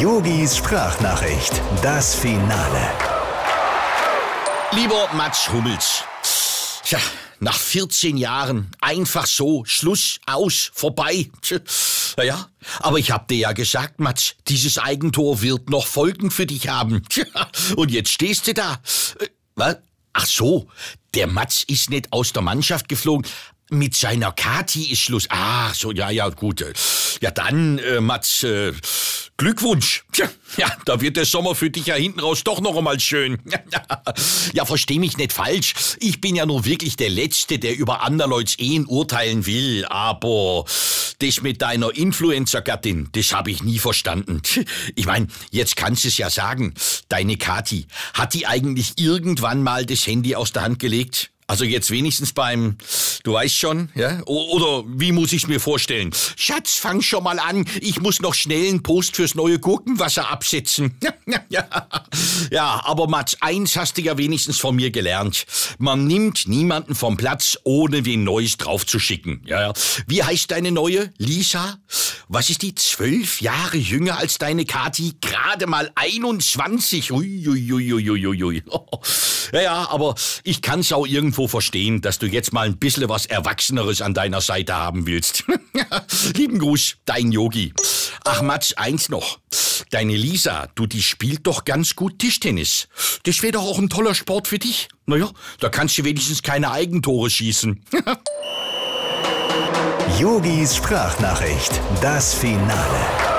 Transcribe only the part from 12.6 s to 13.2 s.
aber ich